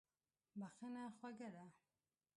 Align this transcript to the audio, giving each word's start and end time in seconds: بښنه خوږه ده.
بښنه 0.59 1.03
خوږه 1.17 1.47
ده. 1.55 1.65